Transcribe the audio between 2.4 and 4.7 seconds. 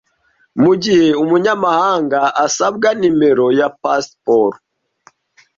asabwa nimero ya pasiporo.